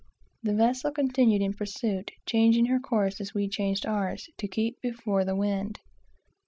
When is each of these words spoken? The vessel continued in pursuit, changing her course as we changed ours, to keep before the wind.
The 0.41 0.55
vessel 0.55 0.91
continued 0.91 1.43
in 1.43 1.53
pursuit, 1.53 2.09
changing 2.25 2.65
her 2.65 2.79
course 2.79 3.21
as 3.21 3.35
we 3.35 3.47
changed 3.47 3.85
ours, 3.85 4.27
to 4.39 4.47
keep 4.47 4.81
before 4.81 5.23
the 5.23 5.35
wind. 5.35 5.79